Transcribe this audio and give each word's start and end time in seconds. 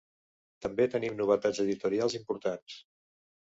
També 0.65 0.87
tenim 0.93 1.19
novetats 1.21 1.63
editorials 1.67 2.19
importants. 2.23 2.83